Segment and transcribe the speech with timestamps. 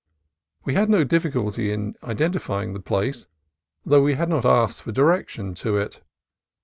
[0.65, 3.27] We had no difficulty in identifying the place,
[3.85, 6.01] though we had not asked for direction to it.